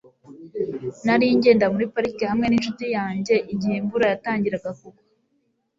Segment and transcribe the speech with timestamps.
[1.05, 5.01] nari ngenda muri parike hamwe ninshuti yanjye igihe imvura yatangiraga kugwa